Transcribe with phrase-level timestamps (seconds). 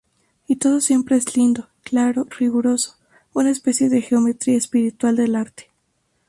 [0.47, 2.95] Y todo siempre es lindo, claro, riguroso,
[3.33, 5.69] una especie de geometría espiritual del arte.